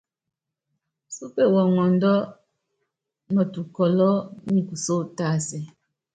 [1.15, 2.17] Súpe wɔŋɔndɔ́
[3.33, 4.13] nɔtukɔlɔ́
[4.51, 5.59] nyi kusó tásɛ.